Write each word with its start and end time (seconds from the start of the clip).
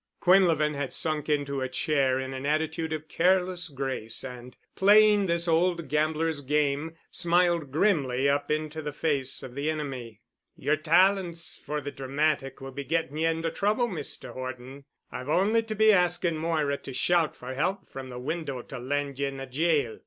Quinlevin 0.19 0.73
had 0.73 0.95
sunk 0.95 1.29
into 1.29 1.61
a 1.61 1.69
chair 1.69 2.19
in 2.19 2.33
an 2.33 2.43
attitude 2.43 2.91
of 2.91 3.07
careless 3.07 3.69
grace 3.69 4.23
and 4.23 4.57
playing 4.75 5.27
this 5.27 5.47
old 5.47 5.87
gambler's 5.89 6.41
game 6.41 6.95
smiled 7.11 7.71
grimly 7.71 8.27
up 8.27 8.49
into 8.49 8.81
the 8.81 8.93
face 8.93 9.43
of 9.43 9.53
the 9.53 9.69
enemy. 9.69 10.19
"Yer 10.55 10.75
talents 10.75 11.55
for 11.63 11.79
the 11.79 11.91
dramatic 11.91 12.59
will 12.59 12.71
be 12.71 12.83
getting 12.83 13.17
ye 13.17 13.27
into 13.27 13.51
trouble, 13.51 13.87
Mr. 13.87 14.33
Horton. 14.33 14.85
I've 15.11 15.29
only 15.29 15.61
to 15.61 15.75
be 15.75 15.93
asking 15.93 16.35
Moira 16.37 16.77
to 16.77 16.93
shout 16.93 17.35
for 17.35 17.53
help 17.53 17.87
from 17.87 18.09
the 18.09 18.17
window 18.17 18.63
to 18.63 18.79
land 18.79 19.19
ye 19.19 19.27
in 19.27 19.39
a 19.39 19.45
jail. 19.45 19.99